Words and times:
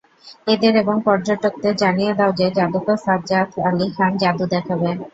এদের 0.47 0.73
এবং 0.75 0.95
পর্যটকদের 1.05 1.73
জানিয়ে 1.77 2.13
দাও 2.15 2.31
যে, 2.39 2.47
যাদুকর 2.57 2.97
সাজ্জাদ 3.05 3.47
আলী 3.67 3.87
খান 3.95 4.11
যাদু 4.21 4.45
দেখাবে। 4.53 4.89